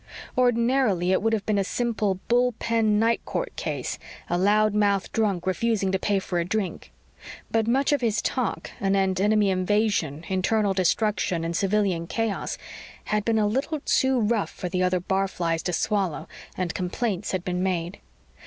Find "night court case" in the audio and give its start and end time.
2.97-3.99